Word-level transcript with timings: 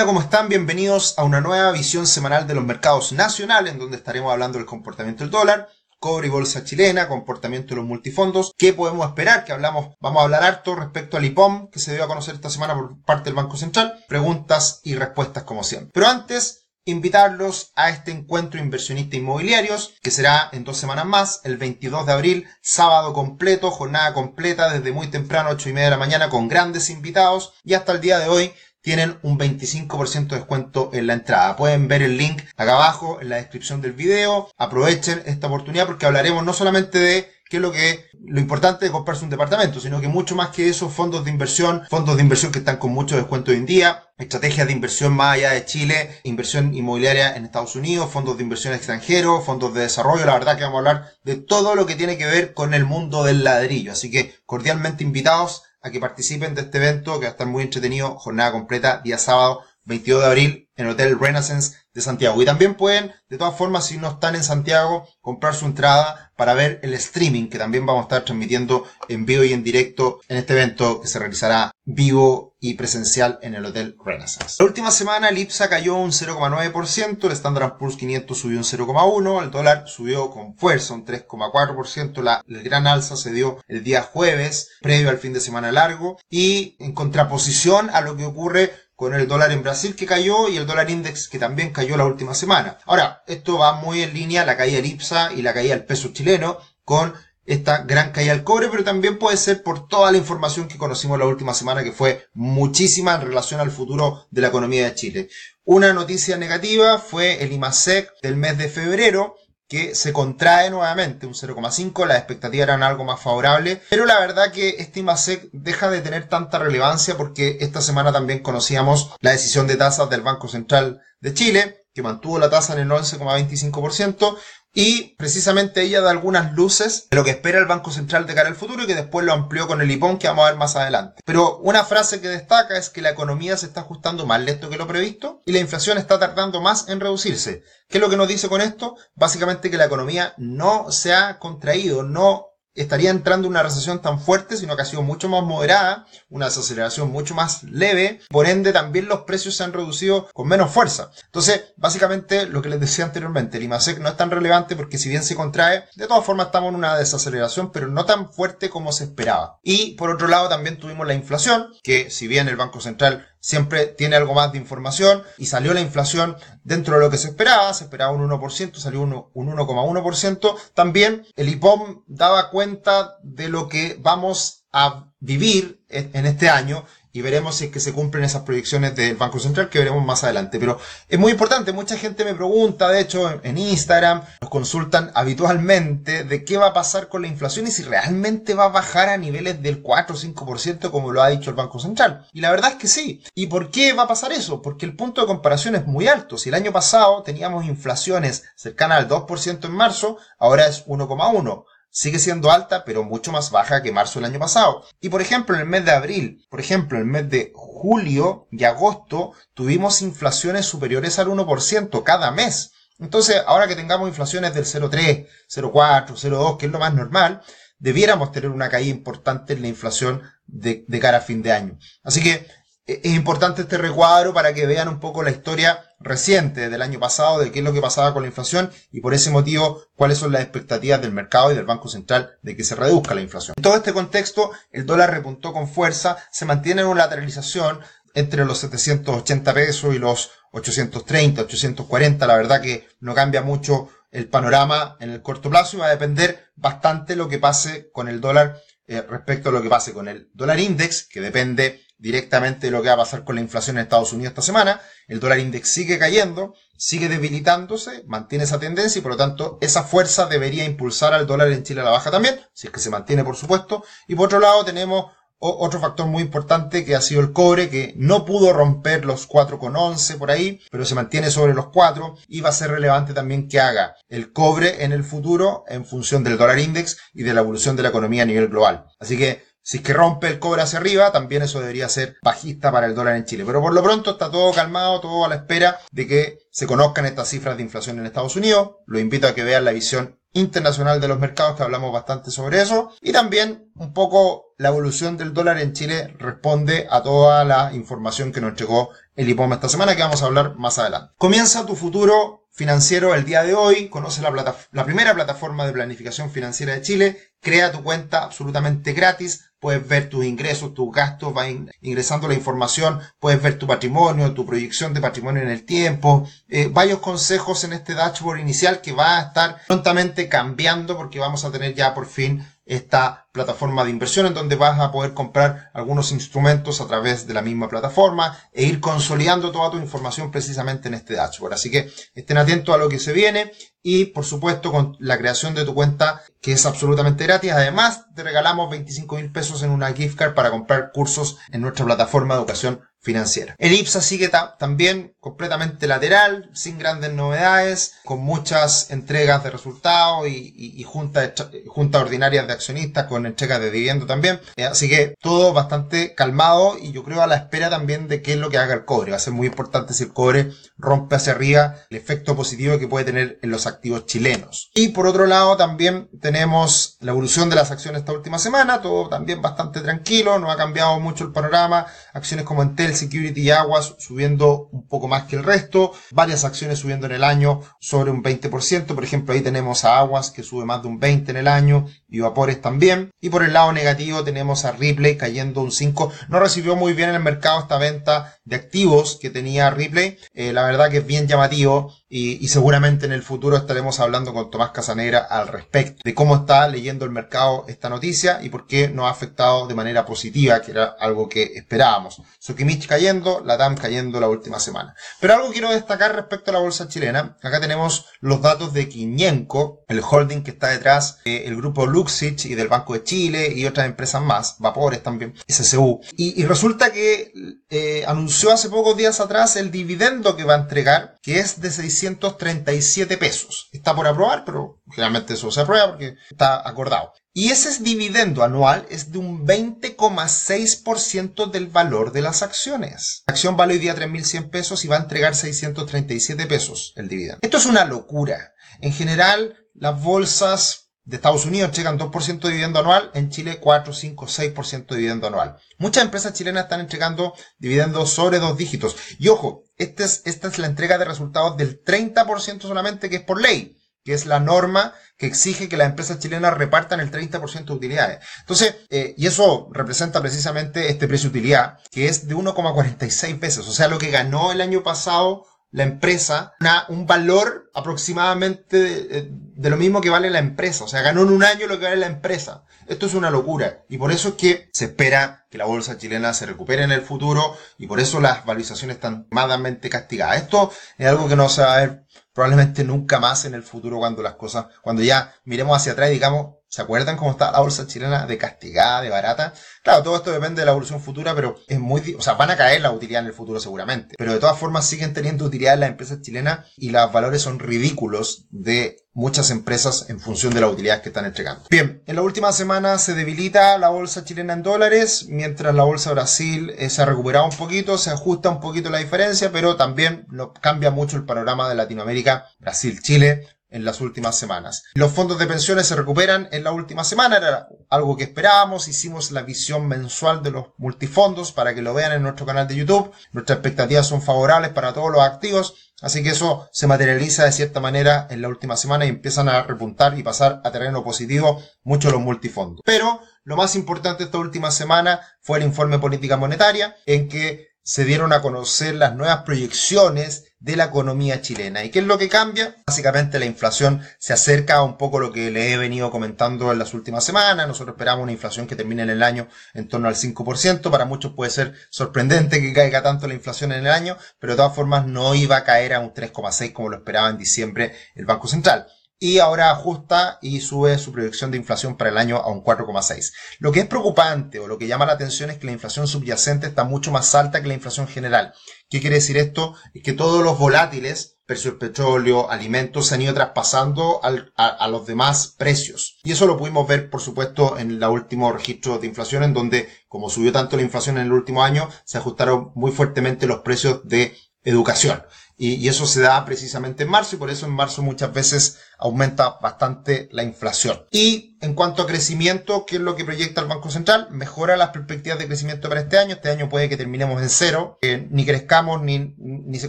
Hola, 0.00 0.06
¿cómo 0.06 0.22
están? 0.22 0.48
Bienvenidos 0.48 1.12
a 1.18 1.24
una 1.24 1.42
nueva 1.42 1.72
visión 1.72 2.06
semanal 2.06 2.46
de 2.46 2.54
los 2.54 2.64
mercados 2.64 3.12
nacionales, 3.12 3.74
en 3.74 3.78
donde 3.78 3.98
estaremos 3.98 4.32
hablando 4.32 4.56
del 4.56 4.66
comportamiento 4.66 5.24
del 5.24 5.30
dólar, 5.30 5.68
cobre 5.98 6.28
y 6.28 6.30
bolsa 6.30 6.64
chilena, 6.64 7.06
comportamiento 7.06 7.74
de 7.74 7.82
los 7.82 7.84
multifondos, 7.84 8.54
qué 8.56 8.72
podemos 8.72 9.06
esperar, 9.06 9.44
que 9.44 9.52
hablamos, 9.52 9.94
vamos 10.00 10.20
a 10.20 10.24
hablar 10.24 10.42
harto 10.42 10.74
respecto 10.74 11.18
al 11.18 11.26
IPOM, 11.26 11.68
que 11.68 11.80
se 11.80 11.92
dio 11.92 12.02
a 12.02 12.08
conocer 12.08 12.34
esta 12.34 12.48
semana 12.48 12.72
por 12.72 13.02
parte 13.02 13.24
del 13.24 13.34
Banco 13.34 13.58
Central, 13.58 14.02
preguntas 14.08 14.80
y 14.84 14.94
respuestas 14.94 15.42
como 15.42 15.62
siempre. 15.64 15.90
Pero 15.92 16.06
antes, 16.06 16.60
invitarlos 16.86 17.70
a 17.76 17.90
este 17.90 18.10
encuentro 18.10 18.58
inversionista 18.58 19.16
inmobiliarios 19.16 19.92
que 20.02 20.10
será 20.10 20.48
en 20.52 20.64
dos 20.64 20.78
semanas 20.78 21.04
más, 21.04 21.40
el 21.44 21.58
22 21.58 22.06
de 22.06 22.12
abril, 22.12 22.48
sábado 22.62 23.12
completo, 23.12 23.70
jornada 23.70 24.14
completa 24.14 24.72
desde 24.72 24.92
muy 24.92 25.08
temprano, 25.08 25.50
8 25.50 25.68
y 25.68 25.72
media 25.74 25.88
de 25.88 25.90
la 25.90 25.98
mañana, 25.98 26.30
con 26.30 26.48
grandes 26.48 26.88
invitados 26.88 27.52
y 27.64 27.74
hasta 27.74 27.92
el 27.92 28.00
día 28.00 28.18
de 28.18 28.30
hoy 28.30 28.54
tienen 28.82 29.18
un 29.22 29.38
25% 29.38 30.28
de 30.28 30.36
descuento 30.36 30.90
en 30.92 31.06
la 31.06 31.14
entrada. 31.14 31.56
Pueden 31.56 31.88
ver 31.88 32.02
el 32.02 32.16
link 32.16 32.42
acá 32.56 32.74
abajo 32.74 33.18
en 33.20 33.28
la 33.28 33.36
descripción 33.36 33.80
del 33.80 33.92
video. 33.92 34.50
Aprovechen 34.56 35.22
esta 35.26 35.48
oportunidad 35.48 35.86
porque 35.86 36.06
hablaremos 36.06 36.44
no 36.44 36.52
solamente 36.52 36.98
de 36.98 37.40
qué 37.50 37.56
es 37.56 37.62
lo 37.62 37.72
que 37.72 38.06
lo 38.24 38.38
importante 38.38 38.84
de 38.84 38.92
comprarse 38.92 39.24
un 39.24 39.30
departamento, 39.30 39.80
sino 39.80 40.00
que 40.00 40.06
mucho 40.06 40.36
más 40.36 40.50
que 40.50 40.68
eso, 40.68 40.88
fondos 40.88 41.24
de 41.24 41.32
inversión, 41.32 41.82
fondos 41.90 42.16
de 42.16 42.22
inversión 42.22 42.52
que 42.52 42.60
están 42.60 42.76
con 42.76 42.92
mucho 42.92 43.16
descuento 43.16 43.50
hoy 43.50 43.56
en 43.56 43.66
día, 43.66 44.04
estrategias 44.18 44.68
de 44.68 44.72
inversión 44.72 45.12
más 45.14 45.34
allá 45.34 45.50
de 45.50 45.64
Chile, 45.64 46.20
inversión 46.22 46.72
inmobiliaria 46.74 47.34
en 47.34 47.44
Estados 47.44 47.74
Unidos, 47.74 48.08
fondos 48.08 48.36
de 48.36 48.44
inversión 48.44 48.72
extranjeros, 48.72 49.44
fondos 49.44 49.74
de 49.74 49.80
desarrollo, 49.80 50.26
la 50.26 50.34
verdad 50.34 50.56
que 50.56 50.62
vamos 50.62 50.76
a 50.76 50.90
hablar 50.90 51.12
de 51.24 51.36
todo 51.36 51.74
lo 51.74 51.86
que 51.86 51.96
tiene 51.96 52.16
que 52.16 52.26
ver 52.26 52.54
con 52.54 52.72
el 52.72 52.84
mundo 52.84 53.24
del 53.24 53.42
ladrillo, 53.42 53.92
así 53.92 54.12
que 54.12 54.32
cordialmente 54.46 55.02
invitados 55.02 55.64
a 55.82 55.90
que 55.90 56.00
participen 56.00 56.54
de 56.54 56.62
este 56.62 56.78
evento 56.78 57.14
que 57.18 57.26
va 57.26 57.30
a 57.30 57.32
estar 57.32 57.46
muy 57.46 57.62
entretenido, 57.62 58.16
jornada 58.18 58.52
completa, 58.52 59.00
día 59.02 59.18
sábado 59.18 59.62
22 59.84 60.20
de 60.20 60.26
abril 60.26 60.69
en 60.80 60.86
el 60.86 60.92
Hotel 60.92 61.18
Renaissance 61.18 61.76
de 61.92 62.00
Santiago. 62.00 62.40
Y 62.40 62.46
también 62.46 62.74
pueden, 62.74 63.12
de 63.28 63.38
todas 63.38 63.56
formas, 63.56 63.86
si 63.86 63.98
no 63.98 64.10
están 64.10 64.34
en 64.34 64.44
Santiago, 64.44 65.06
comprar 65.20 65.54
su 65.54 65.66
entrada 65.66 66.32
para 66.36 66.54
ver 66.54 66.80
el 66.82 66.94
streaming 66.94 67.48
que 67.48 67.58
también 67.58 67.84
vamos 67.84 68.00
a 68.00 68.04
estar 68.04 68.24
transmitiendo 68.24 68.86
en 69.08 69.26
vivo 69.26 69.44
y 69.44 69.52
en 69.52 69.62
directo 69.62 70.20
en 70.28 70.38
este 70.38 70.54
evento 70.54 71.00
que 71.00 71.08
se 71.08 71.18
realizará 71.18 71.72
vivo 71.84 72.56
y 72.60 72.74
presencial 72.74 73.38
en 73.42 73.54
el 73.54 73.64
Hotel 73.64 73.96
Renaissance. 74.04 74.56
La 74.58 74.66
última 74.66 74.90
semana 74.90 75.28
el 75.28 75.38
IPSA 75.38 75.68
cayó 75.68 75.96
un 75.96 76.12
0,9%, 76.12 77.24
el 77.24 77.32
Standard 77.32 77.76
Poor's 77.78 77.96
500 77.96 78.38
subió 78.38 78.58
un 78.58 78.64
0,1%, 78.64 79.42
el 79.42 79.50
dólar 79.50 79.84
subió 79.86 80.30
con 80.30 80.56
fuerza 80.56 80.94
un 80.94 81.04
3,4%, 81.04 82.22
la, 82.22 82.42
gran 82.46 82.86
alza 82.86 83.16
se 83.16 83.32
dio 83.32 83.58
el 83.66 83.82
día 83.82 84.02
jueves, 84.02 84.70
previo 84.80 85.10
al 85.10 85.18
fin 85.18 85.32
de 85.32 85.40
semana 85.40 85.72
largo, 85.72 86.18
y 86.28 86.76
en 86.78 86.92
contraposición 86.92 87.90
a 87.90 88.00
lo 88.02 88.16
que 88.16 88.24
ocurre 88.24 88.72
con 89.00 89.14
el 89.14 89.26
dólar 89.26 89.50
en 89.50 89.62
Brasil 89.62 89.96
que 89.96 90.04
cayó 90.04 90.50
y 90.50 90.58
el 90.58 90.66
dólar 90.66 90.90
index 90.90 91.26
que 91.26 91.38
también 91.38 91.72
cayó 91.72 91.96
la 91.96 92.04
última 92.04 92.34
semana. 92.34 92.76
Ahora, 92.84 93.22
esto 93.26 93.56
va 93.56 93.72
muy 93.72 94.02
en 94.02 94.12
línea 94.12 94.44
la 94.44 94.58
caída 94.58 94.76
del 94.76 94.90
IPSA 94.90 95.32
y 95.32 95.40
la 95.40 95.54
caída 95.54 95.74
del 95.74 95.86
peso 95.86 96.10
chileno 96.12 96.58
con 96.84 97.14
esta 97.46 97.84
gran 97.84 98.12
caída 98.12 98.34
del 98.34 98.44
cobre, 98.44 98.68
pero 98.68 98.84
también 98.84 99.18
puede 99.18 99.38
ser 99.38 99.62
por 99.62 99.88
toda 99.88 100.12
la 100.12 100.18
información 100.18 100.68
que 100.68 100.76
conocimos 100.76 101.18
la 101.18 101.24
última 101.24 101.54
semana, 101.54 101.82
que 101.82 101.92
fue 101.92 102.26
muchísima 102.34 103.14
en 103.14 103.22
relación 103.22 103.58
al 103.58 103.70
futuro 103.70 104.26
de 104.30 104.42
la 104.42 104.48
economía 104.48 104.84
de 104.84 104.94
Chile. 104.94 105.28
Una 105.64 105.94
noticia 105.94 106.36
negativa 106.36 106.98
fue 106.98 107.42
el 107.42 107.52
IMASEC 107.52 108.20
del 108.20 108.36
mes 108.36 108.58
de 108.58 108.68
febrero, 108.68 109.34
que 109.70 109.94
se 109.94 110.12
contrae 110.12 110.68
nuevamente 110.68 111.28
un 111.28 111.34
0,5, 111.34 112.04
las 112.04 112.18
expectativas 112.18 112.64
eran 112.64 112.82
algo 112.82 113.04
más 113.04 113.20
favorables, 113.20 113.78
pero 113.88 114.04
la 114.04 114.18
verdad 114.18 114.50
que 114.50 114.70
este 114.78 114.98
IMASEC 114.98 115.48
deja 115.52 115.88
de 115.88 116.00
tener 116.00 116.28
tanta 116.28 116.58
relevancia 116.58 117.16
porque 117.16 117.58
esta 117.60 117.80
semana 117.80 118.12
también 118.12 118.40
conocíamos 118.40 119.12
la 119.20 119.30
decisión 119.30 119.68
de 119.68 119.76
tasas 119.76 120.10
del 120.10 120.22
Banco 120.22 120.48
Central 120.48 121.02
de 121.20 121.34
Chile, 121.34 121.79
que 121.94 122.02
mantuvo 122.02 122.38
la 122.38 122.50
tasa 122.50 122.74
en 122.74 122.80
el 122.80 122.90
11,25%, 122.90 124.36
y 124.72 125.16
precisamente 125.16 125.82
ella 125.82 126.00
da 126.00 126.10
algunas 126.10 126.52
luces 126.52 127.08
de 127.10 127.16
lo 127.16 127.24
que 127.24 127.30
espera 127.30 127.58
el 127.58 127.66
Banco 127.66 127.90
Central 127.90 128.26
de 128.26 128.34
cara 128.34 128.48
al 128.48 128.54
futuro 128.54 128.84
y 128.84 128.86
que 128.86 128.94
después 128.94 129.26
lo 129.26 129.32
amplió 129.32 129.66
con 129.66 129.80
el 129.80 129.90
IPON 129.90 130.18
que 130.18 130.28
vamos 130.28 130.44
a 130.44 130.50
ver 130.50 130.58
más 130.58 130.76
adelante. 130.76 131.20
Pero 131.24 131.58
una 131.58 131.84
frase 131.84 132.20
que 132.20 132.28
destaca 132.28 132.76
es 132.76 132.88
que 132.88 133.02
la 133.02 133.10
economía 133.10 133.56
se 133.56 133.66
está 133.66 133.80
ajustando 133.80 134.26
más 134.26 134.40
lento 134.40 134.70
que 134.70 134.76
lo 134.76 134.86
previsto 134.86 135.42
y 135.44 135.52
la 135.52 135.58
inflación 135.58 135.98
está 135.98 136.20
tardando 136.20 136.60
más 136.60 136.88
en 136.88 137.00
reducirse. 137.00 137.62
¿Qué 137.88 137.98
es 137.98 138.00
lo 138.00 138.08
que 138.08 138.16
nos 138.16 138.28
dice 138.28 138.48
con 138.48 138.60
esto? 138.60 138.96
Básicamente 139.16 139.70
que 139.70 139.76
la 139.76 139.86
economía 139.86 140.34
no 140.36 140.92
se 140.92 141.14
ha 141.14 141.40
contraído, 141.40 142.04
no 142.04 142.49
estaría 142.74 143.10
entrando 143.10 143.46
en 143.46 143.52
una 143.52 143.62
recesión 143.62 144.00
tan 144.00 144.20
fuerte, 144.20 144.56
sino 144.56 144.76
que 144.76 144.82
ha 144.82 144.86
sido 144.86 145.02
mucho 145.02 145.28
más 145.28 145.42
moderada, 145.42 146.06
una 146.28 146.46
desaceleración 146.46 147.10
mucho 147.10 147.34
más 147.34 147.62
leve, 147.64 148.20
por 148.30 148.46
ende 148.46 148.72
también 148.72 149.08
los 149.08 149.20
precios 149.20 149.56
se 149.56 149.64
han 149.64 149.72
reducido 149.72 150.28
con 150.32 150.48
menos 150.48 150.70
fuerza. 150.70 151.10
Entonces, 151.26 151.72
básicamente 151.76 152.46
lo 152.46 152.62
que 152.62 152.68
les 152.68 152.80
decía 152.80 153.04
anteriormente, 153.04 153.56
el 153.58 153.64
IMASEC 153.64 153.98
no 153.98 154.08
es 154.08 154.16
tan 154.16 154.30
relevante 154.30 154.76
porque 154.76 154.98
si 154.98 155.08
bien 155.08 155.22
se 155.22 155.36
contrae, 155.36 155.84
de 155.96 156.06
todas 156.06 156.24
formas 156.24 156.46
estamos 156.46 156.70
en 156.70 156.76
una 156.76 156.96
desaceleración, 156.96 157.72
pero 157.72 157.88
no 157.88 158.04
tan 158.04 158.32
fuerte 158.32 158.70
como 158.70 158.92
se 158.92 159.04
esperaba. 159.04 159.58
Y 159.62 159.94
por 159.94 160.10
otro 160.10 160.28
lado 160.28 160.48
también 160.48 160.78
tuvimos 160.78 161.06
la 161.06 161.14
inflación, 161.14 161.68
que 161.82 162.10
si 162.10 162.28
bien 162.28 162.48
el 162.48 162.56
Banco 162.56 162.80
Central 162.80 163.26
siempre 163.40 163.86
tiene 163.86 164.16
algo 164.16 164.34
más 164.34 164.52
de 164.52 164.58
información 164.58 165.22
y 165.38 165.46
salió 165.46 165.74
la 165.74 165.80
inflación 165.80 166.36
dentro 166.62 166.94
de 166.94 167.00
lo 167.00 167.10
que 167.10 167.16
se 167.16 167.28
esperaba, 167.28 167.72
se 167.74 167.84
esperaba 167.84 168.12
un 168.12 168.28
1%, 168.28 168.76
salió 168.76 169.00
un 169.02 169.12
1,1%. 169.12 170.56
También 170.74 171.26
el 171.36 171.48
IPOM 171.48 172.04
daba 172.06 172.50
cuenta 172.50 173.16
de 173.22 173.48
lo 173.48 173.68
que 173.68 173.96
vamos 174.00 174.64
a 174.72 175.06
vivir 175.18 175.82
en 175.88 176.26
este 176.26 176.48
año 176.48 176.84
y 177.12 177.22
veremos 177.22 177.56
si 177.56 177.66
es 177.66 177.70
que 177.70 177.80
se 177.80 177.92
cumplen 177.92 178.24
esas 178.24 178.42
proyecciones 178.42 178.94
del 178.94 179.16
Banco 179.16 179.38
Central 179.38 179.68
que 179.68 179.78
veremos 179.78 180.04
más 180.04 180.24
adelante. 180.24 180.58
Pero 180.58 180.78
es 181.08 181.18
muy 181.18 181.32
importante, 181.32 181.72
mucha 181.72 181.96
gente 181.96 182.24
me 182.24 182.34
pregunta, 182.34 182.88
de 182.88 183.00
hecho, 183.00 183.40
en 183.42 183.58
Instagram, 183.58 184.22
nos 184.40 184.50
consultan 184.50 185.10
habitualmente 185.14 186.24
de 186.24 186.44
qué 186.44 186.56
va 186.56 186.68
a 186.68 186.72
pasar 186.72 187.08
con 187.08 187.22
la 187.22 187.28
inflación 187.28 187.66
y 187.66 187.70
si 187.70 187.82
realmente 187.82 188.54
va 188.54 188.64
a 188.64 188.68
bajar 188.68 189.08
a 189.08 189.16
niveles 189.16 189.62
del 189.62 189.82
4 189.82 190.14
o 190.14 190.18
5% 190.18 190.90
como 190.90 191.12
lo 191.12 191.22
ha 191.22 191.28
dicho 191.28 191.50
el 191.50 191.56
Banco 191.56 191.78
Central. 191.78 192.26
Y 192.32 192.40
la 192.40 192.50
verdad 192.50 192.72
es 192.72 192.76
que 192.76 192.88
sí. 192.88 193.22
¿Y 193.34 193.46
por 193.46 193.70
qué 193.70 193.92
va 193.92 194.04
a 194.04 194.08
pasar 194.08 194.32
eso? 194.32 194.62
Porque 194.62 194.86
el 194.86 194.96
punto 194.96 195.20
de 195.20 195.26
comparación 195.26 195.74
es 195.74 195.86
muy 195.86 196.08
alto. 196.08 196.38
Si 196.38 196.48
el 196.48 196.54
año 196.54 196.72
pasado 196.72 197.22
teníamos 197.22 197.64
inflaciones 197.64 198.44
cercanas 198.56 198.98
al 198.98 199.08
2% 199.08 199.64
en 199.64 199.72
marzo, 199.72 200.18
ahora 200.38 200.66
es 200.66 200.86
1,1% 200.86 201.64
sigue 201.90 202.18
siendo 202.18 202.50
alta, 202.50 202.84
pero 202.84 203.04
mucho 203.04 203.32
más 203.32 203.50
baja 203.50 203.82
que 203.82 203.92
marzo 203.92 204.18
del 204.18 204.30
año 204.30 204.38
pasado. 204.38 204.84
Y 205.00 205.08
por 205.08 205.20
ejemplo, 205.20 205.54
en 205.54 205.62
el 205.62 205.66
mes 205.66 205.84
de 205.84 205.92
abril, 205.92 206.46
por 206.48 206.60
ejemplo, 206.60 206.96
en 206.96 207.04
el 207.04 207.10
mes 207.10 207.30
de 207.30 207.52
julio 207.54 208.48
y 208.50 208.64
agosto, 208.64 209.32
tuvimos 209.54 210.02
inflaciones 210.02 210.66
superiores 210.66 211.18
al 211.18 211.28
1% 211.28 212.02
cada 212.02 212.30
mes. 212.30 212.72
Entonces, 212.98 213.42
ahora 213.46 213.66
que 213.66 213.76
tengamos 213.76 214.08
inflaciones 214.08 214.54
del 214.54 214.64
0,3, 214.64 215.26
0,4, 215.48 216.06
0,2, 216.16 216.56
que 216.58 216.66
es 216.66 216.72
lo 216.72 216.78
más 216.78 216.94
normal, 216.94 217.42
debiéramos 217.78 218.30
tener 218.30 218.50
una 218.50 218.68
caída 218.68 218.90
importante 218.90 219.54
en 219.54 219.62
la 219.62 219.68
inflación 219.68 220.22
de, 220.46 220.84
de 220.86 221.00
cara 221.00 221.18
a 221.18 221.22
fin 221.22 221.42
de 221.42 221.52
año. 221.52 221.78
Así 222.04 222.22
que 222.22 222.46
es 222.86 223.14
importante 223.14 223.62
este 223.62 223.78
recuadro 223.78 224.34
para 224.34 224.52
que 224.52 224.66
vean 224.66 224.88
un 224.88 225.00
poco 225.00 225.22
la 225.22 225.30
historia 225.30 225.84
reciente 226.00 226.70
del 226.70 226.82
año 226.82 226.98
pasado 226.98 227.38
de 227.38 227.52
qué 227.52 227.60
es 227.60 227.64
lo 227.64 227.72
que 227.72 227.80
pasaba 227.80 228.12
con 228.12 228.22
la 228.22 228.28
inflación 228.28 228.70
y 228.90 229.00
por 229.00 229.14
ese 229.14 229.30
motivo 229.30 229.82
cuáles 229.94 230.18
son 230.18 230.32
las 230.32 230.42
expectativas 230.42 231.00
del 231.00 231.12
mercado 231.12 231.52
y 231.52 231.54
del 231.54 231.66
Banco 231.66 231.88
Central 231.88 232.38
de 232.42 232.56
que 232.56 232.64
se 232.64 232.74
reduzca 232.74 233.14
la 233.14 233.20
inflación. 233.20 233.54
En 233.56 233.62
todo 233.62 233.76
este 233.76 233.92
contexto, 233.92 234.50
el 234.72 234.86
dólar 234.86 235.10
repuntó 235.10 235.52
con 235.52 235.68
fuerza, 235.68 236.16
se 236.32 236.46
mantiene 236.46 236.80
en 236.82 236.88
una 236.88 237.02
lateralización 237.02 237.80
entre 238.14 238.44
los 238.44 238.58
780 238.58 239.54
pesos 239.54 239.94
y 239.94 239.98
los 239.98 240.30
830, 240.52 241.42
840. 241.42 242.26
La 242.26 242.36
verdad 242.36 242.60
que 242.60 242.88
no 242.98 243.14
cambia 243.14 243.42
mucho 243.42 243.88
el 244.10 244.28
panorama 244.28 244.96
en 245.00 245.10
el 245.10 245.22
corto 245.22 245.50
plazo 245.50 245.76
y 245.76 245.80
va 245.80 245.86
a 245.86 245.90
depender 245.90 246.50
bastante 246.56 247.14
lo 247.14 247.28
que 247.28 247.38
pase 247.38 247.90
con 247.92 248.08
el 248.08 248.20
dólar 248.20 248.60
eh, 248.86 249.02
respecto 249.02 249.50
a 249.50 249.52
lo 249.52 249.62
que 249.62 249.68
pase 249.68 249.92
con 249.92 250.08
el 250.08 250.30
dólar 250.34 250.58
index, 250.58 251.04
que 251.04 251.20
depende 251.20 251.82
directamente 252.00 252.70
lo 252.70 252.82
que 252.82 252.88
va 252.88 252.94
a 252.94 252.98
pasar 252.98 253.24
con 253.24 253.36
la 253.36 253.40
inflación 253.40 253.76
en 253.76 253.82
Estados 253.82 254.12
Unidos 254.12 254.30
esta 254.30 254.42
semana. 254.42 254.80
El 255.06 255.20
dólar 255.20 255.38
index 255.38 255.68
sigue 255.68 255.98
cayendo, 255.98 256.54
sigue 256.76 257.08
debilitándose, 257.08 258.02
mantiene 258.06 258.44
esa 258.44 258.58
tendencia 258.58 258.98
y 258.98 259.02
por 259.02 259.12
lo 259.12 259.18
tanto 259.18 259.58
esa 259.60 259.84
fuerza 259.84 260.26
debería 260.26 260.64
impulsar 260.64 261.14
al 261.14 261.26
dólar 261.26 261.52
en 261.52 261.62
Chile 261.62 261.82
a 261.82 261.84
la 261.84 261.90
baja 261.90 262.10
también, 262.10 262.40
si 262.52 262.66
es 262.66 262.72
que 262.72 262.80
se 262.80 262.90
mantiene 262.90 263.22
por 263.22 263.36
supuesto. 263.36 263.84
Y 264.08 264.14
por 264.14 264.26
otro 264.26 264.40
lado 264.40 264.64
tenemos 264.64 265.12
otro 265.42 265.80
factor 265.80 266.06
muy 266.06 266.22
importante 266.22 266.84
que 266.84 266.94
ha 266.94 267.00
sido 267.00 267.22
el 267.22 267.32
cobre, 267.32 267.70
que 267.70 267.94
no 267.96 268.26
pudo 268.26 268.52
romper 268.52 269.06
los 269.06 269.26
4,11 269.26 270.18
por 270.18 270.30
ahí, 270.30 270.60
pero 270.70 270.84
se 270.84 270.94
mantiene 270.94 271.30
sobre 271.30 271.54
los 271.54 271.68
4 271.68 272.14
y 272.28 272.42
va 272.42 272.50
a 272.50 272.52
ser 272.52 272.70
relevante 272.70 273.14
también 273.14 273.48
que 273.48 273.58
haga 273.58 273.96
el 274.08 274.32
cobre 274.32 274.84
en 274.84 274.92
el 274.92 275.02
futuro 275.02 275.64
en 275.68 275.86
función 275.86 276.24
del 276.24 276.36
dólar 276.36 276.58
index 276.58 276.98
y 277.14 277.22
de 277.22 277.32
la 277.32 277.40
evolución 277.40 277.74
de 277.74 277.82
la 277.82 277.88
economía 277.88 278.24
a 278.24 278.26
nivel 278.26 278.48
global. 278.48 278.84
Así 278.98 279.16
que 279.16 279.49
si 279.62 279.78
es 279.78 279.82
que 279.82 279.92
rompe 279.92 280.28
el 280.28 280.38
cobre 280.38 280.62
hacia 280.62 280.78
arriba, 280.78 281.12
también 281.12 281.42
eso 281.42 281.60
debería 281.60 281.88
ser 281.88 282.16
bajista 282.22 282.72
para 282.72 282.86
el 282.86 282.94
dólar 282.94 283.16
en 283.16 283.24
Chile. 283.24 283.44
Pero 283.46 283.60
por 283.60 283.74
lo 283.74 283.82
pronto 283.82 284.12
está 284.12 284.30
todo 284.30 284.52
calmado, 284.52 285.00
todo 285.00 285.24
a 285.24 285.28
la 285.28 285.36
espera 285.36 285.78
de 285.92 286.06
que 286.06 286.38
se 286.50 286.66
conozcan 286.66 287.06
estas 287.06 287.28
cifras 287.28 287.56
de 287.56 287.62
inflación 287.62 287.98
en 287.98 288.06
Estados 288.06 288.36
Unidos. 288.36 288.76
Lo 288.86 288.98
invito 288.98 289.26
a 289.26 289.34
que 289.34 289.44
vean 289.44 289.64
la 289.64 289.72
visión 289.72 290.18
internacional 290.32 291.00
de 291.00 291.08
los 291.08 291.18
mercados, 291.18 291.56
que 291.56 291.62
hablamos 291.62 291.92
bastante 291.92 292.30
sobre 292.30 292.62
eso. 292.62 292.92
Y 293.00 293.12
también 293.12 293.70
un 293.76 293.92
poco 293.92 294.54
la 294.58 294.68
evolución 294.68 295.16
del 295.16 295.34
dólar 295.34 295.58
en 295.58 295.72
Chile 295.72 296.14
responde 296.18 296.86
a 296.90 297.02
toda 297.02 297.44
la 297.44 297.72
información 297.72 298.32
que 298.32 298.40
nos 298.40 298.50
entregó 298.50 298.90
el 299.16 299.28
IPOM 299.28 299.52
esta 299.52 299.68
semana, 299.68 299.96
que 299.96 300.02
vamos 300.02 300.22
a 300.22 300.26
hablar 300.26 300.56
más 300.56 300.78
adelante. 300.78 301.12
Comienza 301.16 301.66
tu 301.66 301.76
futuro 301.76 302.39
financiero 302.60 303.14
el 303.14 303.24
día 303.24 303.42
de 303.42 303.54
hoy, 303.54 303.88
conoce 303.88 304.20
la, 304.20 304.84
primera 304.84 305.14
plataforma 305.14 305.64
de 305.64 305.72
planificación 305.72 306.30
financiera 306.30 306.74
de 306.74 306.82
Chile, 306.82 307.16
crea 307.40 307.72
tu 307.72 307.82
cuenta 307.82 308.22
absolutamente 308.22 308.92
gratis, 308.92 309.46
puedes 309.58 309.88
ver 309.88 310.10
tus 310.10 310.26
ingresos, 310.26 310.74
tus 310.74 310.92
gastos, 310.92 311.34
va 311.34 311.48
ingresando 311.80 312.28
la 312.28 312.34
información, 312.34 313.00
puedes 313.18 313.40
ver 313.40 313.58
tu 313.58 313.66
patrimonio, 313.66 314.34
tu 314.34 314.44
proyección 314.44 314.92
de 314.92 315.00
patrimonio 315.00 315.42
en 315.42 315.48
el 315.48 315.64
tiempo, 315.64 316.28
eh, 316.50 316.68
varios 316.70 316.98
consejos 316.98 317.64
en 317.64 317.72
este 317.72 317.94
dashboard 317.94 318.40
inicial 318.40 318.82
que 318.82 318.92
va 318.92 319.16
a 319.16 319.22
estar 319.22 319.56
prontamente 319.66 320.28
cambiando 320.28 320.98
porque 320.98 321.18
vamos 321.18 321.46
a 321.46 321.50
tener 321.50 321.74
ya 321.74 321.94
por 321.94 322.04
fin 322.04 322.46
esta 322.70 323.26
plataforma 323.32 323.82
de 323.82 323.90
inversión 323.90 324.26
en 324.26 324.34
donde 324.34 324.54
vas 324.54 324.78
a 324.78 324.92
poder 324.92 325.12
comprar 325.12 325.70
algunos 325.74 326.12
instrumentos 326.12 326.80
a 326.80 326.86
través 326.86 327.26
de 327.26 327.34
la 327.34 327.42
misma 327.42 327.68
plataforma 327.68 328.38
e 328.52 328.62
ir 328.62 328.78
consolidando 328.78 329.50
toda 329.50 329.72
tu 329.72 329.76
información 329.76 330.30
precisamente 330.30 330.86
en 330.86 330.94
este 330.94 331.14
dashboard. 331.14 331.54
Así 331.54 331.68
que 331.68 331.90
estén 332.14 332.38
atentos 332.38 332.72
a 332.72 332.78
lo 332.78 332.88
que 332.88 333.00
se 333.00 333.12
viene 333.12 333.50
y 333.82 334.06
por 334.06 334.24
supuesto 334.24 334.70
con 334.70 334.96
la 335.00 335.18
creación 335.18 335.54
de 335.56 335.64
tu 335.64 335.74
cuenta 335.74 336.22
que 336.40 336.52
es 336.52 336.64
absolutamente 336.64 337.24
gratis. 337.24 337.50
Además 337.50 338.04
te 338.14 338.22
regalamos 338.22 338.70
25 338.70 339.16
mil 339.16 339.32
pesos 339.32 339.64
en 339.64 339.70
una 339.70 339.92
gift 339.92 340.16
card 340.16 340.34
para 340.34 340.52
comprar 340.52 340.92
cursos 340.92 341.38
en 341.50 341.62
nuestra 341.62 341.84
plataforma 341.84 342.34
de 342.34 342.40
educación 342.40 342.82
financiera. 343.00 343.54
El 343.58 343.72
IPSA 343.72 344.00
sigue 344.02 344.30
también 344.58 345.14
completamente 345.20 345.86
lateral, 345.86 346.50
sin 346.52 346.78
grandes 346.78 347.12
novedades, 347.12 347.94
con 348.04 348.20
muchas 348.20 348.90
entregas 348.90 349.42
de 349.42 349.50
resultados 349.50 350.28
y, 350.28 350.82
juntas 350.84 351.32
junta 351.68 352.00
ordinarias 352.00 352.46
de 352.46 352.52
accionistas 352.52 353.06
con 353.06 353.26
entregas 353.26 353.60
de 353.60 353.70
dividendo 353.70 354.06
también. 354.06 354.40
Eh, 354.56 354.64
así 354.64 354.88
que 354.88 355.14
todo 355.20 355.52
bastante 355.52 356.14
calmado 356.14 356.76
y 356.80 356.92
yo 356.92 357.04
creo 357.04 357.22
a 357.22 357.26
la 357.26 357.36
espera 357.36 357.70
también 357.70 358.08
de 358.08 358.22
qué 358.22 358.32
es 358.32 358.38
lo 358.38 358.50
que 358.50 358.58
haga 358.58 358.74
el 358.74 358.84
cobre. 358.84 359.12
Va 359.12 359.16
a 359.16 359.20
ser 359.20 359.32
muy 359.32 359.46
importante 359.46 359.94
si 359.94 360.04
el 360.04 360.12
cobre 360.12 360.50
rompe 360.76 361.16
hacia 361.16 361.32
arriba 361.32 361.76
el 361.90 361.96
efecto 361.96 362.36
positivo 362.36 362.78
que 362.78 362.88
puede 362.88 363.04
tener 363.04 363.38
en 363.42 363.50
los 363.50 363.66
activos 363.66 364.06
chilenos. 364.06 364.70
Y 364.74 364.88
por 364.88 365.06
otro 365.06 365.26
lado 365.26 365.56
también 365.56 366.08
tenemos 366.20 366.89
la 367.00 367.12
evolución 367.12 367.48
de 367.48 367.56
las 367.56 367.70
acciones 367.70 368.00
esta 368.00 368.12
última 368.12 368.38
semana, 368.38 368.82
todo 368.82 369.08
también 369.08 369.40
bastante 369.40 369.80
tranquilo, 369.80 370.38
no 370.38 370.50
ha 370.50 370.56
cambiado 370.58 371.00
mucho 371.00 371.24
el 371.24 371.32
panorama. 371.32 371.86
Acciones 372.12 372.44
como 372.44 372.62
Entel 372.62 372.94
Security 372.94 373.40
y 373.40 373.50
Aguas 373.50 373.94
subiendo 373.98 374.68
un 374.70 374.86
poco 374.86 375.08
más 375.08 375.24
que 375.24 375.36
el 375.36 375.44
resto, 375.44 375.92
varias 376.10 376.44
acciones 376.44 376.78
subiendo 376.78 377.06
en 377.06 377.12
el 377.12 377.24
año 377.24 377.62
sobre 377.80 378.10
un 378.10 378.22
20%, 378.22 378.94
por 378.94 379.02
ejemplo 379.02 379.34
ahí 379.34 379.40
tenemos 379.40 379.84
a 379.86 379.98
Aguas 379.98 380.30
que 380.30 380.42
sube 380.42 380.66
más 380.66 380.82
de 380.82 380.88
un 380.88 381.00
20% 381.00 381.30
en 381.30 381.36
el 381.38 381.48
año 381.48 381.86
y 382.06 382.20
Vapores 382.20 382.60
también, 382.60 383.10
y 383.20 383.30
por 383.30 383.44
el 383.44 383.54
lado 383.54 383.72
negativo 383.72 384.22
tenemos 384.22 384.66
a 384.66 384.72
Ripley 384.72 385.16
cayendo 385.16 385.62
un 385.62 385.70
5%, 385.70 386.12
no 386.28 386.38
recibió 386.38 386.76
muy 386.76 386.92
bien 386.92 387.08
en 387.08 387.14
el 387.14 387.22
mercado 387.22 387.60
esta 387.60 387.78
venta 387.78 388.36
de 388.44 388.56
activos 388.56 389.18
que 389.18 389.30
tenía 389.30 389.70
Ripley, 389.70 390.18
eh, 390.34 390.52
la 390.52 390.64
verdad 390.64 390.90
que 390.90 390.98
es 390.98 391.06
bien 391.06 391.26
llamativo, 391.26 391.94
y, 392.12 392.48
seguramente 392.48 393.06
en 393.06 393.12
el 393.12 393.22
futuro 393.22 393.56
estaremos 393.56 394.00
hablando 394.00 394.34
con 394.34 394.50
Tomás 394.50 394.72
Casanegra 394.72 395.20
al 395.20 395.46
respecto 395.46 396.00
de 396.04 396.12
cómo 396.12 396.34
está 396.34 396.66
leyendo 396.66 397.04
el 397.04 397.12
mercado 397.12 397.64
esta 397.68 397.88
noticia 397.88 398.40
y 398.42 398.48
por 398.48 398.66
qué 398.66 398.88
nos 398.88 399.06
ha 399.06 399.10
afectado 399.10 399.68
de 399.68 399.76
manera 399.76 400.04
positiva, 400.04 400.60
que 400.60 400.72
era 400.72 400.96
algo 400.98 401.28
que 401.28 401.52
esperábamos. 401.54 402.20
Sokimich 402.40 402.88
cayendo, 402.88 403.42
la 403.44 403.56
DAM 403.56 403.76
cayendo 403.76 404.18
la 404.18 404.28
última 404.28 404.58
semana. 404.58 404.96
Pero 405.20 405.34
algo 405.34 405.52
quiero 405.52 405.70
destacar 405.70 406.16
respecto 406.16 406.50
a 406.50 406.54
la 406.54 406.58
bolsa 406.58 406.88
chilena. 406.88 407.36
Acá 407.42 407.60
tenemos 407.60 408.06
los 408.20 408.42
datos 408.42 408.72
de 408.72 408.88
Quiñenco, 408.88 409.84
el 409.86 410.02
holding 410.02 410.42
que 410.42 410.50
está 410.50 410.68
detrás 410.68 411.18
del 411.24 411.56
grupo 411.56 411.86
Luxich 411.86 412.46
y 412.46 412.56
del 412.56 412.66
Banco 412.66 412.94
de 412.94 413.04
Chile 413.04 413.52
y 413.54 413.66
otras 413.66 413.86
empresas 413.86 414.20
más, 414.20 414.56
Vapores 414.58 415.04
también, 415.04 415.34
SSU. 415.46 416.00
Y, 416.16 416.44
resulta 416.44 416.92
que 416.92 417.32
eh, 417.70 418.04
anunció 418.08 418.50
hace 418.50 418.68
pocos 418.68 418.96
días 418.96 419.20
atrás 419.20 419.54
el 419.54 419.70
dividendo 419.70 420.34
que 420.34 420.42
va 420.42 420.54
a 420.54 420.60
entregar, 420.60 421.18
que 421.22 421.38
es 421.38 421.60
de 421.60 421.70
600 421.70 421.99
637 422.00 423.18
pesos. 423.18 423.68
Está 423.72 423.94
por 423.94 424.06
aprobar, 424.06 424.44
pero 424.44 424.80
generalmente 424.90 425.34
eso 425.34 425.50
se 425.50 425.60
aprueba 425.60 425.90
porque 425.90 426.16
está 426.30 426.66
acordado. 426.68 427.12
Y 427.32 427.50
ese 427.50 427.82
dividendo 427.82 428.42
anual 428.42 428.86
es 428.90 429.12
de 429.12 429.18
un 429.18 429.46
20,6% 429.46 431.50
del 431.50 431.68
valor 431.68 432.12
de 432.12 432.22
las 432.22 432.42
acciones. 432.42 433.22
La 433.26 433.32
acción 433.32 433.56
vale 433.56 433.74
hoy 433.74 433.78
día 433.78 433.94
3.100 433.94 434.50
pesos 434.50 434.84
y 434.84 434.88
va 434.88 434.96
a 434.96 435.00
entregar 435.00 435.36
637 435.36 436.46
pesos 436.46 436.92
el 436.96 437.08
dividendo. 437.08 437.38
Esto 437.40 437.58
es 437.58 437.66
una 437.66 437.84
locura. 437.84 438.54
En 438.80 438.92
general, 438.92 439.68
las 439.74 440.02
bolsas 440.02 440.89
de 441.10 441.16
Estados 441.16 441.44
Unidos 441.44 441.76
llegan 441.76 441.98
2% 441.98 442.40
de 442.40 442.50
dividendo 442.50 442.78
anual, 442.78 443.10
en 443.14 443.30
Chile 443.30 443.58
4, 443.60 443.92
5, 443.92 444.26
6% 444.26 444.86
de 444.86 444.96
dividendo 444.96 445.26
anual. 445.26 445.56
Muchas 445.76 446.04
empresas 446.04 446.34
chilenas 446.34 446.64
están 446.64 446.78
entregando 446.78 447.34
dividendos 447.58 448.10
sobre 448.10 448.38
dos 448.38 448.56
dígitos. 448.56 448.96
Y 449.18 449.26
ojo, 449.26 449.64
esta 449.76 450.04
es, 450.04 450.22
esta 450.24 450.46
es 450.46 450.58
la 450.58 450.68
entrega 450.68 450.98
de 450.98 451.04
resultados 451.04 451.56
del 451.56 451.82
30% 451.82 452.60
solamente 452.60 453.10
que 453.10 453.16
es 453.16 453.22
por 453.22 453.42
ley, 453.42 453.76
que 454.04 454.14
es 454.14 454.24
la 454.24 454.38
norma 454.38 454.94
que 455.18 455.26
exige 455.26 455.68
que 455.68 455.76
las 455.76 455.90
empresas 455.90 456.20
chilenas 456.20 456.56
repartan 456.56 457.00
el 457.00 457.10
30% 457.10 457.64
de 457.64 457.72
utilidades. 457.72 458.24
Entonces, 458.38 458.76
eh, 458.88 459.14
y 459.18 459.26
eso 459.26 459.68
representa 459.72 460.20
precisamente 460.20 460.90
este 460.90 461.08
precio 461.08 461.28
de 461.28 461.38
utilidad, 461.38 461.78
que 461.90 462.08
es 462.08 462.28
de 462.28 462.36
1,46 462.36 463.40
pesos. 463.40 463.68
O 463.68 463.72
sea, 463.72 463.88
lo 463.88 463.98
que 463.98 464.10
ganó 464.10 464.52
el 464.52 464.60
año 464.60 464.84
pasado 464.84 465.44
la 465.72 465.84
empresa 465.84 466.54
una, 466.60 466.84
un 466.88 467.06
valor 467.06 467.70
aproximadamente 467.74 469.30
de, 469.60 469.70
lo 469.70 469.76
mismo 469.76 470.00
que 470.00 470.10
vale 470.10 470.30
la 470.30 470.38
empresa. 470.38 470.84
O 470.84 470.88
sea, 470.88 471.02
ganó 471.02 471.22
en 471.22 471.30
un 471.30 471.44
año 471.44 471.66
lo 471.66 471.78
que 471.78 471.84
vale 471.84 471.96
la 471.96 472.06
empresa. 472.06 472.64
Esto 472.86 473.06
es 473.06 473.14
una 473.14 473.30
locura. 473.30 473.84
Y 473.88 473.98
por 473.98 474.12
eso 474.12 474.28
es 474.30 474.34
que 474.34 474.68
se 474.72 474.86
espera 474.86 475.46
que 475.50 475.58
la 475.58 475.64
bolsa 475.64 475.98
chilena 475.98 476.32
se 476.34 476.46
recupere 476.46 476.82
en 476.82 476.92
el 476.92 477.02
futuro 477.02 477.56
y 477.78 477.86
por 477.86 478.00
eso 478.00 478.20
las 478.20 478.44
valorizaciones 478.44 478.96
están 478.96 479.26
madamente 479.30 479.90
castigadas. 479.90 480.42
Esto 480.42 480.72
es 480.98 481.06
algo 481.06 481.28
que 481.28 481.36
no 481.36 481.48
se 481.48 481.62
va 481.62 481.74
a 481.74 481.80
ver 481.80 482.04
probablemente 482.32 482.84
nunca 482.84 483.18
más 483.18 483.44
en 483.44 483.54
el 483.54 483.62
futuro 483.62 483.98
cuando 483.98 484.22
las 484.22 484.34
cosas, 484.34 484.66
cuando 484.82 485.02
ya 485.02 485.34
miremos 485.44 485.76
hacia 485.76 485.92
atrás 485.92 486.10
y 486.10 486.14
digamos, 486.14 486.59
¿se 486.70 486.80
acuerdan 486.82 487.16
cómo 487.16 487.32
está 487.32 487.50
la 487.50 487.60
bolsa 487.60 487.86
chilena 487.86 488.26
de 488.26 488.38
castigada, 488.38 489.02
de 489.02 489.10
barata? 489.10 489.52
Claro, 489.82 490.04
todo 490.04 490.16
esto 490.16 490.30
depende 490.30 490.60
de 490.60 490.66
la 490.66 490.70
evolución 490.70 491.00
futura, 491.00 491.34
pero 491.34 491.56
es 491.66 491.80
muy, 491.80 492.14
o 492.14 492.22
sea, 492.22 492.34
van 492.34 492.50
a 492.50 492.56
caer 492.56 492.80
la 492.80 492.92
utilidad 492.92 493.22
en 493.22 493.26
el 493.26 493.34
futuro 493.34 493.58
seguramente. 493.58 494.14
Pero 494.16 494.32
de 494.32 494.38
todas 494.38 494.56
formas 494.56 494.86
siguen 494.86 495.12
teniendo 495.12 495.44
utilidad 495.44 495.76
las 495.76 495.90
empresas 495.90 496.22
chilenas 496.22 496.68
y 496.76 496.90
los 496.90 497.12
valores 497.12 497.42
son 497.42 497.58
ridículos 497.58 498.46
de 498.50 499.04
muchas 499.12 499.50
empresas 499.50 500.08
en 500.08 500.20
función 500.20 500.54
de 500.54 500.60
la 500.60 500.68
utilidad 500.68 501.02
que 501.02 501.08
están 501.08 501.24
entregando. 501.24 501.64
Bien, 501.70 502.02
en 502.06 502.14
la 502.14 502.22
última 502.22 502.52
semana 502.52 502.98
se 502.98 503.14
debilita 503.14 503.76
la 503.76 503.88
bolsa 503.88 504.24
chilena 504.24 504.52
en 504.52 504.62
dólares, 504.62 505.26
mientras 505.28 505.74
la 505.74 505.82
bolsa 505.82 506.12
Brasil 506.12 506.72
eh, 506.78 506.88
se 506.88 507.02
ha 507.02 507.06
recuperado 507.06 507.46
un 507.46 507.56
poquito, 507.56 507.98
se 507.98 508.10
ajusta 508.10 508.48
un 508.48 508.60
poquito 508.60 508.90
la 508.90 508.98
diferencia, 508.98 509.50
pero 509.50 509.76
también 509.76 510.28
cambia 510.60 510.92
mucho 510.92 511.16
el 511.16 511.24
panorama 511.24 511.68
de 511.68 511.74
Latinoamérica, 511.74 512.46
Brasil, 512.60 513.02
Chile, 513.02 513.48
en 513.70 513.84
las 513.84 514.00
últimas 514.00 514.36
semanas. 514.36 514.84
Los 514.94 515.12
fondos 515.12 515.38
de 515.38 515.46
pensiones 515.46 515.86
se 515.86 515.96
recuperan 515.96 516.48
en 516.52 516.64
la 516.64 516.72
última 516.72 517.04
semana, 517.04 517.36
era 517.36 517.68
algo 517.88 518.16
que 518.16 518.24
esperábamos, 518.24 518.88
hicimos 518.88 519.30
la 519.30 519.42
visión 519.42 519.86
mensual 519.88 520.42
de 520.42 520.50
los 520.50 520.66
multifondos 520.76 521.52
para 521.52 521.74
que 521.74 521.82
lo 521.82 521.94
vean 521.94 522.12
en 522.12 522.22
nuestro 522.22 522.46
canal 522.46 522.68
de 522.68 522.76
YouTube, 522.76 523.12
nuestras 523.32 523.58
expectativas 523.58 524.06
son 524.06 524.22
favorables 524.22 524.70
para 524.70 524.92
todos 524.92 525.10
los 525.10 525.22
activos, 525.22 525.94
así 526.02 526.22
que 526.22 526.30
eso 526.30 526.68
se 526.72 526.86
materializa 526.86 527.44
de 527.44 527.52
cierta 527.52 527.80
manera 527.80 528.26
en 528.30 528.42
la 528.42 528.48
última 528.48 528.76
semana 528.76 529.06
y 529.06 529.08
empiezan 529.08 529.48
a 529.48 529.62
repuntar 529.62 530.18
y 530.18 530.22
pasar 530.22 530.60
a 530.64 530.70
terreno 530.70 531.04
positivo 531.04 531.62
muchos 531.82 532.12
los 532.12 532.20
multifondos. 532.20 532.82
Pero 532.84 533.20
lo 533.44 533.56
más 533.56 533.74
importante 533.74 534.24
esta 534.24 534.38
última 534.38 534.70
semana 534.70 535.20
fue 535.40 535.58
el 535.58 535.64
informe 535.64 535.98
política 535.98 536.36
monetaria 536.36 536.96
en 537.06 537.28
que 537.28 537.69
se 537.90 538.04
dieron 538.04 538.32
a 538.32 538.40
conocer 538.40 538.94
las 538.94 539.16
nuevas 539.16 539.42
proyecciones 539.42 540.44
de 540.60 540.76
la 540.76 540.84
economía 540.84 541.42
chilena. 541.42 541.82
¿Y 541.82 541.90
qué 541.90 541.98
es 541.98 542.04
lo 542.04 542.18
que 542.18 542.28
cambia? 542.28 542.76
Básicamente 542.86 543.40
la 543.40 543.46
inflación 543.46 544.00
se 544.20 544.32
acerca 544.32 544.76
a 544.76 544.84
un 544.84 544.96
poco 544.96 545.18
lo 545.18 545.32
que 545.32 545.50
le 545.50 545.72
he 545.72 545.76
venido 545.76 546.12
comentando 546.12 546.70
en 546.70 546.78
las 546.78 546.94
últimas 546.94 547.24
semanas. 547.24 547.66
Nosotros 547.66 547.94
esperamos 547.94 548.22
una 548.22 548.30
inflación 548.30 548.68
que 548.68 548.76
termine 548.76 549.02
en 549.02 549.10
el 549.10 549.24
año 549.24 549.48
en 549.74 549.88
torno 549.88 550.06
al 550.06 550.14
5%. 550.14 550.88
Para 550.88 551.04
muchos 551.04 551.32
puede 551.32 551.50
ser 551.50 551.74
sorprendente 551.90 552.60
que 552.60 552.72
caiga 552.72 553.02
tanto 553.02 553.26
la 553.26 553.34
inflación 553.34 553.72
en 553.72 553.84
el 553.84 553.92
año, 553.92 554.16
pero 554.38 554.52
de 554.52 554.58
todas 554.58 554.76
formas 554.76 555.08
no 555.08 555.34
iba 555.34 555.56
a 555.56 555.64
caer 555.64 555.94
a 555.94 555.98
un 555.98 556.14
3,6 556.14 556.72
como 556.72 556.90
lo 556.90 556.98
esperaba 556.98 557.28
en 557.28 557.38
diciembre 557.38 557.92
el 558.14 558.24
Banco 558.24 558.46
Central 558.46 558.86
y 559.22 559.38
ahora 559.38 559.70
ajusta 559.70 560.38
y 560.40 560.60
sube 560.62 560.96
su 560.98 561.12
proyección 561.12 561.50
de 561.50 561.58
inflación 561.58 561.98
para 561.98 562.08
el 562.08 562.16
año 562.16 562.38
a 562.38 562.50
un 562.50 562.64
4,6. 562.64 563.32
Lo 563.58 563.70
que 563.70 563.80
es 563.80 563.86
preocupante 563.86 564.58
o 564.58 564.66
lo 564.66 564.78
que 564.78 564.86
llama 564.86 565.04
la 565.04 565.12
atención 565.12 565.50
es 565.50 565.58
que 565.58 565.66
la 565.66 565.72
inflación 565.72 566.08
subyacente 566.08 566.66
está 566.66 566.84
mucho 566.84 567.12
más 567.12 567.34
alta 567.34 567.60
que 567.60 567.68
la 567.68 567.74
inflación 567.74 568.08
general. 568.08 568.54
¿Qué 568.88 569.00
quiere 569.00 569.16
decir 569.16 569.36
esto? 569.36 569.74
Es 569.92 570.02
que 570.02 570.14
todos 570.14 570.42
los 570.42 570.58
volátiles, 570.58 571.36
precios 571.44 571.74
del 571.74 571.78
petróleo, 571.78 572.50
alimentos, 572.50 573.08
se 573.08 573.14
han 573.14 573.22
ido 573.22 573.34
traspasando 573.34 574.20
a, 574.22 574.88
los 574.88 575.06
demás 575.06 575.54
precios. 575.58 576.18
Y 576.24 576.32
eso 576.32 576.46
lo 576.46 576.56
pudimos 576.56 576.88
ver, 576.88 577.10
por 577.10 577.20
supuesto, 577.20 577.76
en 577.76 577.90
el 577.90 578.04
último 578.04 578.50
registro 578.52 578.98
de 578.98 579.06
inflación, 579.06 579.42
en 579.42 579.52
donde, 579.52 579.88
como 580.08 580.30
subió 580.30 580.50
tanto 580.50 580.76
la 580.76 580.82
inflación 580.82 581.18
en 581.18 581.26
el 581.26 581.32
último 581.32 581.62
año, 581.62 581.90
se 582.04 582.16
ajustaron 582.16 582.72
muy 582.74 582.90
fuertemente 582.90 583.46
los 583.46 583.60
precios 583.60 584.00
de 584.08 584.34
educación. 584.64 585.22
Y, 585.62 585.88
eso 585.88 586.06
se 586.06 586.22
da 586.22 586.42
precisamente 586.46 587.02
en 587.02 587.10
marzo 587.10 587.36
y 587.36 587.38
por 587.38 587.50
eso 587.50 587.66
en 587.66 587.72
marzo 587.72 588.02
muchas 588.02 588.32
veces 588.32 588.78
aumenta 588.98 589.58
bastante 589.60 590.30
la 590.32 590.42
inflación. 590.42 591.04
Y 591.10 591.58
en 591.60 591.74
cuanto 591.74 592.02
a 592.02 592.06
crecimiento, 592.06 592.86
¿qué 592.86 592.96
es 592.96 593.02
lo 593.02 593.14
que 593.14 593.26
proyecta 593.26 593.60
el 593.60 593.66
Banco 593.66 593.90
Central? 593.90 594.28
Mejora 594.30 594.78
las 594.78 594.88
perspectivas 594.88 595.38
de 595.38 595.46
crecimiento 595.46 595.90
para 595.90 596.00
este 596.00 596.16
año. 596.16 596.34
Este 596.34 596.48
año 596.48 596.70
puede 596.70 596.88
que 596.88 596.96
terminemos 596.96 597.42
en 597.42 597.50
cero, 597.50 597.98
que 598.00 598.26
ni 598.30 598.46
crezcamos 598.46 599.02
ni, 599.02 599.34
ni 599.36 599.78
se 599.78 599.88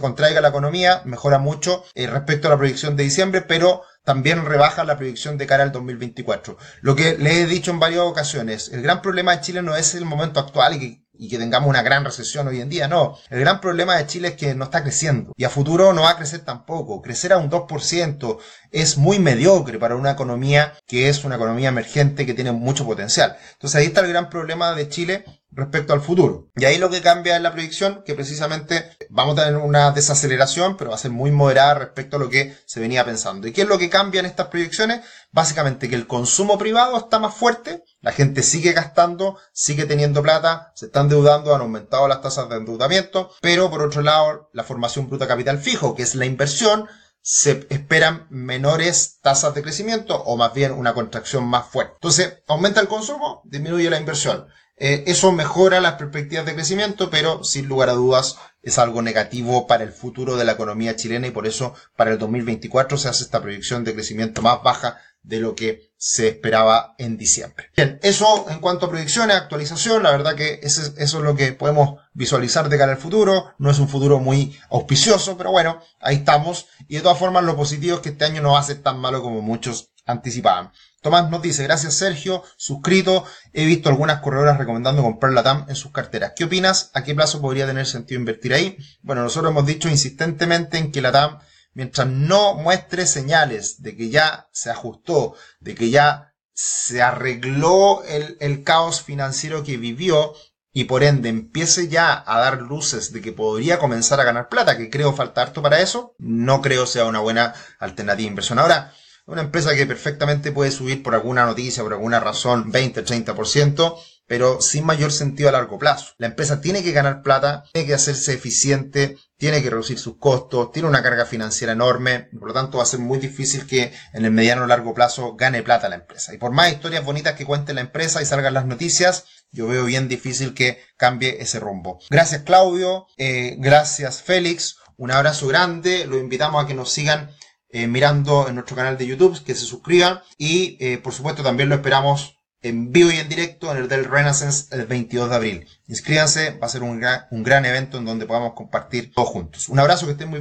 contraiga 0.00 0.42
la 0.42 0.48
economía, 0.48 1.00
mejora 1.06 1.38
mucho 1.38 1.84
eh, 1.94 2.06
respecto 2.06 2.48
a 2.48 2.50
la 2.50 2.58
proyección 2.58 2.94
de 2.94 3.04
diciembre, 3.04 3.40
pero 3.40 3.82
también 4.04 4.44
rebaja 4.44 4.84
la 4.84 4.98
proyección 4.98 5.38
de 5.38 5.46
cara 5.46 5.62
al 5.62 5.72
2024. 5.72 6.58
Lo 6.82 6.96
que 6.96 7.16
le 7.16 7.40
he 7.40 7.46
dicho 7.46 7.70
en 7.70 7.80
varias 7.80 8.02
ocasiones, 8.02 8.68
el 8.72 8.82
gran 8.82 9.00
problema 9.00 9.34
de 9.34 9.40
Chile 9.40 9.62
no 9.62 9.74
es 9.74 9.94
el 9.94 10.04
momento 10.04 10.38
actual 10.38 10.74
y 10.74 10.78
que 10.80 11.01
y 11.22 11.28
que 11.28 11.38
tengamos 11.38 11.68
una 11.68 11.82
gran 11.82 12.04
recesión 12.04 12.48
hoy 12.48 12.60
en 12.60 12.68
día. 12.68 12.88
No, 12.88 13.16
el 13.30 13.38
gran 13.38 13.60
problema 13.60 13.96
de 13.96 14.08
Chile 14.08 14.28
es 14.28 14.34
que 14.34 14.56
no 14.56 14.64
está 14.64 14.82
creciendo 14.82 15.32
y 15.36 15.44
a 15.44 15.50
futuro 15.50 15.92
no 15.92 16.02
va 16.02 16.10
a 16.10 16.16
crecer 16.16 16.40
tampoco. 16.40 17.00
Crecer 17.00 17.32
a 17.32 17.38
un 17.38 17.48
2% 17.48 18.38
es 18.72 18.98
muy 18.98 19.20
mediocre 19.20 19.78
para 19.78 19.94
una 19.94 20.10
economía 20.10 20.74
que 20.84 21.08
es 21.08 21.22
una 21.22 21.36
economía 21.36 21.68
emergente 21.68 22.26
que 22.26 22.34
tiene 22.34 22.50
mucho 22.50 22.84
potencial. 22.84 23.36
Entonces 23.52 23.80
ahí 23.80 23.86
está 23.86 24.00
el 24.00 24.08
gran 24.08 24.30
problema 24.30 24.74
de 24.74 24.88
Chile 24.88 25.24
respecto 25.52 25.92
al 25.92 26.00
futuro. 26.00 26.50
Y 26.56 26.64
ahí 26.64 26.78
lo 26.78 26.90
que 26.90 27.02
cambia 27.02 27.36
es 27.36 27.42
la 27.42 27.52
proyección, 27.52 28.02
que 28.04 28.14
precisamente 28.14 28.96
vamos 29.10 29.38
a 29.38 29.44
tener 29.44 29.60
una 29.60 29.90
desaceleración, 29.90 30.76
pero 30.76 30.90
va 30.90 30.96
a 30.96 30.98
ser 30.98 31.10
muy 31.10 31.30
moderada 31.30 31.74
respecto 31.74 32.16
a 32.16 32.18
lo 32.18 32.28
que 32.28 32.56
se 32.66 32.80
venía 32.80 33.04
pensando. 33.04 33.46
¿Y 33.46 33.52
qué 33.52 33.62
es 33.62 33.68
lo 33.68 33.78
que 33.78 33.90
cambia 33.90 34.20
en 34.20 34.26
estas 34.26 34.48
proyecciones? 34.48 35.02
Básicamente 35.30 35.88
que 35.88 35.94
el 35.94 36.06
consumo 36.06 36.58
privado 36.58 36.96
está 36.96 37.18
más 37.18 37.34
fuerte, 37.34 37.84
la 38.00 38.12
gente 38.12 38.42
sigue 38.42 38.72
gastando, 38.72 39.38
sigue 39.52 39.84
teniendo 39.84 40.22
plata, 40.22 40.72
se 40.74 40.86
están 40.86 41.08
deudando, 41.08 41.54
han 41.54 41.60
aumentado 41.60 42.08
las 42.08 42.22
tasas 42.22 42.48
de 42.48 42.56
endeudamiento, 42.56 43.30
pero 43.40 43.70
por 43.70 43.82
otro 43.82 44.02
lado, 44.02 44.50
la 44.52 44.64
formación 44.64 45.08
bruta 45.08 45.28
capital 45.28 45.58
fijo, 45.58 45.94
que 45.94 46.02
es 46.02 46.14
la 46.14 46.26
inversión, 46.26 46.88
se 47.22 47.66
esperan 47.70 48.26
menores 48.30 49.20
tasas 49.22 49.54
de 49.54 49.62
crecimiento 49.62 50.20
o 50.20 50.36
más 50.36 50.52
bien 50.52 50.72
una 50.72 50.92
contracción 50.92 51.44
más 51.44 51.66
fuerte. 51.66 51.94
Entonces, 51.94 52.42
aumenta 52.48 52.80
el 52.80 52.88
consumo, 52.88 53.42
disminuye 53.44 53.88
la 53.88 54.00
inversión. 54.00 54.48
Eh, 54.84 55.04
eso 55.06 55.30
mejora 55.30 55.80
las 55.80 55.94
perspectivas 55.94 56.44
de 56.44 56.56
crecimiento, 56.56 57.08
pero 57.08 57.44
sin 57.44 57.68
lugar 57.68 57.88
a 57.88 57.92
dudas 57.92 58.38
es 58.62 58.80
algo 58.80 59.00
negativo 59.00 59.68
para 59.68 59.84
el 59.84 59.92
futuro 59.92 60.34
de 60.34 60.44
la 60.44 60.52
economía 60.52 60.96
chilena 60.96 61.28
y 61.28 61.30
por 61.30 61.46
eso 61.46 61.72
para 61.94 62.10
el 62.10 62.18
2024 62.18 62.98
se 62.98 63.08
hace 63.08 63.22
esta 63.22 63.40
proyección 63.40 63.84
de 63.84 63.94
crecimiento 63.94 64.42
más 64.42 64.60
baja 64.64 64.98
de 65.22 65.38
lo 65.38 65.54
que 65.54 65.92
se 65.96 66.26
esperaba 66.26 66.96
en 66.98 67.16
diciembre. 67.16 67.70
Bien, 67.76 68.00
eso 68.02 68.46
en 68.50 68.58
cuanto 68.58 68.86
a 68.86 68.90
proyecciones, 68.90 69.36
actualización, 69.36 70.02
la 70.02 70.10
verdad 70.10 70.34
que 70.34 70.58
eso 70.64 70.92
es 70.96 71.14
lo 71.14 71.36
que 71.36 71.52
podemos 71.52 72.00
visualizar 72.12 72.68
de 72.68 72.76
cara 72.76 72.90
al 72.90 72.98
futuro. 72.98 73.54
No 73.58 73.70
es 73.70 73.78
un 73.78 73.88
futuro 73.88 74.18
muy 74.18 74.58
auspicioso, 74.68 75.36
pero 75.36 75.52
bueno, 75.52 75.80
ahí 76.00 76.16
estamos. 76.16 76.66
Y 76.88 76.96
de 76.96 77.02
todas 77.02 77.20
formas, 77.20 77.44
lo 77.44 77.54
positivo 77.54 77.98
es 77.98 78.02
que 78.02 78.08
este 78.08 78.24
año 78.24 78.42
no 78.42 78.54
va 78.54 78.58
a 78.58 78.64
ser 78.64 78.82
tan 78.82 78.98
malo 78.98 79.22
como 79.22 79.42
muchos 79.42 79.91
anticipaban. 80.06 80.72
Tomás 81.00 81.30
nos 81.30 81.42
dice, 81.42 81.64
gracias 81.64 81.94
Sergio, 81.94 82.44
suscrito, 82.56 83.24
he 83.52 83.64
visto 83.64 83.88
algunas 83.88 84.20
corredoras 84.20 84.58
recomendando 84.58 85.02
comprar 85.02 85.32
la 85.32 85.42
TAM 85.42 85.66
en 85.68 85.76
sus 85.76 85.90
carteras. 85.90 86.32
¿Qué 86.36 86.44
opinas? 86.44 86.90
¿A 86.94 87.02
qué 87.02 87.14
plazo 87.14 87.40
podría 87.40 87.66
tener 87.66 87.86
sentido 87.86 88.20
invertir 88.20 88.54
ahí? 88.54 88.76
Bueno, 89.02 89.22
nosotros 89.22 89.50
hemos 89.50 89.66
dicho 89.66 89.88
insistentemente 89.88 90.78
en 90.78 90.92
que 90.92 91.02
la 91.02 91.12
TAM, 91.12 91.38
mientras 91.74 92.06
no 92.06 92.54
muestre 92.54 93.06
señales 93.06 93.82
de 93.82 93.96
que 93.96 94.10
ya 94.10 94.48
se 94.52 94.70
ajustó, 94.70 95.34
de 95.60 95.74
que 95.74 95.90
ya 95.90 96.34
se 96.54 97.02
arregló 97.02 98.04
el, 98.04 98.36
el 98.40 98.62
caos 98.62 99.02
financiero 99.02 99.64
que 99.64 99.78
vivió, 99.78 100.34
y 100.72 100.84
por 100.84 101.02
ende 101.02 101.28
empiece 101.28 101.88
ya 101.88 102.24
a 102.26 102.38
dar 102.40 102.62
luces 102.62 103.12
de 103.12 103.20
que 103.20 103.32
podría 103.32 103.78
comenzar 103.78 104.20
a 104.20 104.24
ganar 104.24 104.48
plata, 104.48 104.78
que 104.78 104.88
creo 104.88 105.12
falta 105.12 105.42
harto 105.42 105.60
para 105.60 105.80
eso, 105.80 106.14
no 106.18 106.62
creo 106.62 106.86
sea 106.86 107.04
una 107.04 107.20
buena 107.20 107.54
alternativa 107.78 108.24
de 108.24 108.30
inversión. 108.30 108.58
Ahora, 108.58 108.94
una 109.26 109.42
empresa 109.42 109.74
que 109.74 109.86
perfectamente 109.86 110.52
puede 110.52 110.70
subir 110.70 111.02
por 111.02 111.14
alguna 111.14 111.46
noticia, 111.46 111.82
por 111.82 111.92
alguna 111.92 112.20
razón, 112.20 112.70
20, 112.72 113.04
30%, 113.04 113.96
pero 114.26 114.60
sin 114.60 114.84
mayor 114.84 115.12
sentido 115.12 115.48
a 115.48 115.52
largo 115.52 115.78
plazo. 115.78 116.14
La 116.18 116.26
empresa 116.26 116.60
tiene 116.60 116.82
que 116.82 116.92
ganar 116.92 117.22
plata, 117.22 117.64
tiene 117.72 117.86
que 117.86 117.94
hacerse 117.94 118.32
eficiente, 118.34 119.16
tiene 119.36 119.62
que 119.62 119.70
reducir 119.70 119.98
sus 119.98 120.16
costos, 120.18 120.72
tiene 120.72 120.88
una 120.88 121.02
carga 121.02 121.26
financiera 121.26 121.72
enorme, 121.72 122.30
por 122.38 122.48
lo 122.48 122.54
tanto 122.54 122.78
va 122.78 122.84
a 122.84 122.86
ser 122.86 123.00
muy 123.00 123.18
difícil 123.18 123.66
que 123.66 123.92
en 124.12 124.24
el 124.24 124.30
mediano 124.30 124.64
o 124.64 124.66
largo 124.66 124.94
plazo 124.94 125.36
gane 125.36 125.62
plata 125.62 125.88
la 125.88 125.96
empresa. 125.96 126.34
Y 126.34 126.38
por 126.38 126.52
más 126.52 126.72
historias 126.72 127.04
bonitas 127.04 127.34
que 127.34 127.44
cuente 127.44 127.74
la 127.74 127.80
empresa 127.80 128.22
y 128.22 128.26
salgan 128.26 128.54
las 128.54 128.66
noticias, 128.66 129.24
yo 129.50 129.66
veo 129.66 129.84
bien 129.84 130.08
difícil 130.08 130.54
que 130.54 130.80
cambie 130.96 131.42
ese 131.42 131.60
rumbo. 131.60 132.00
Gracias 132.08 132.42
Claudio, 132.42 133.06
eh, 133.18 133.56
gracias 133.58 134.22
Félix, 134.22 134.76
un 134.96 135.10
abrazo 135.10 135.46
grande, 135.48 136.06
los 136.06 136.20
invitamos 136.20 136.62
a 136.62 136.66
que 136.66 136.74
nos 136.74 136.90
sigan 136.90 137.30
eh, 137.72 137.86
mirando 137.86 138.48
en 138.48 138.54
nuestro 138.54 138.76
canal 138.76 138.98
de 138.98 139.06
YouTube, 139.06 139.42
que 139.44 139.54
se 139.54 139.64
suscriban 139.64 140.20
y 140.36 140.76
eh, 140.78 140.98
por 140.98 141.12
supuesto 141.12 141.42
también 141.42 141.68
lo 141.68 141.74
esperamos 141.74 142.38
en 142.62 142.92
vivo 142.92 143.10
y 143.10 143.16
en 143.16 143.28
directo 143.28 143.72
en 143.72 143.78
el 143.78 143.88
del 143.88 144.04
Renaissance 144.04 144.74
el 144.74 144.86
22 144.86 145.30
de 145.30 145.34
abril. 145.34 145.66
Inscríbanse, 145.88 146.58
va 146.58 146.66
a 146.66 146.70
ser 146.70 146.82
un 146.82 147.00
gran, 147.00 147.22
un 147.30 147.42
gran 147.42 147.64
evento 147.64 147.98
en 147.98 148.04
donde 148.04 148.26
podamos 148.26 148.52
compartir 148.54 149.12
todos 149.12 149.28
juntos. 149.28 149.68
Un 149.68 149.80
abrazo, 149.80 150.06
que 150.06 150.12
estén 150.12 150.28
muy 150.28 150.38
bien. 150.38 150.40